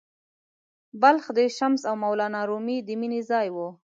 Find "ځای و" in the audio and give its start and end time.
3.29-3.57